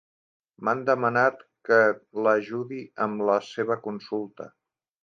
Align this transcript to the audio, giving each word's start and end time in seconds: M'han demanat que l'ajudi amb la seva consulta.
M'han 0.67 0.79
demanat 0.87 1.45
que 1.69 1.79
l'ajudi 2.29 2.83
amb 3.09 3.25
la 3.33 3.39
seva 3.53 3.79
consulta. 3.87 4.55